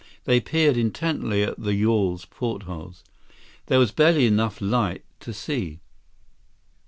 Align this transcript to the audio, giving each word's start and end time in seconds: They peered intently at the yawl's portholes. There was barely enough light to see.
They 0.23 0.39
peered 0.39 0.77
intently 0.77 1.43
at 1.43 1.59
the 1.59 1.75
yawl's 1.75 2.25
portholes. 2.25 3.03
There 3.67 3.77
was 3.77 3.91
barely 3.91 4.25
enough 4.25 4.59
light 4.59 5.03
to 5.19 5.31
see. 5.31 5.77